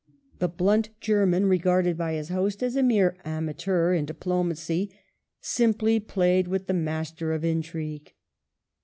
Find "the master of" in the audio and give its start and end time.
6.65-7.45